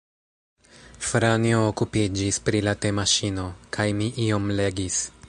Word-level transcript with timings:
Franjo 1.09 1.59
okupiĝis 1.67 2.41
pri 2.47 2.63
la 2.69 2.75
temaŝino, 2.87 3.47
kaj 3.79 3.87
mi 4.01 4.13
iom 4.29 4.53
legis. 4.63 5.03